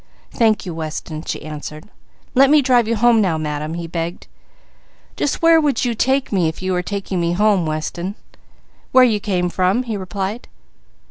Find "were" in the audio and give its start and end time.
6.73-6.81